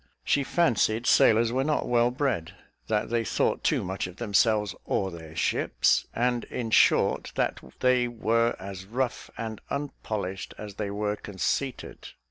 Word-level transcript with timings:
She 0.23 0.43
fancied 0.43 1.05
sailors 1.05 1.51
were 1.51 1.63
not 1.63 1.87
well 1.87 2.09
bred; 2.09 2.55
that 2.87 3.11
they 3.11 3.23
thought 3.23 3.63
too 3.63 3.83
much 3.83 4.07
of 4.07 4.15
themselves 4.15 4.73
or 4.83 5.11
their 5.11 5.35
ships; 5.35 6.07
and, 6.15 6.43
in 6.45 6.71
short, 6.71 7.31
that 7.35 7.59
they 7.81 8.07
were 8.07 8.55
as 8.57 8.85
rough 8.87 9.29
and 9.37 9.61
unpolished 9.69 10.55
as 10.57 10.73
they 10.73 10.89
were 10.89 11.15
conceited. 11.17 12.13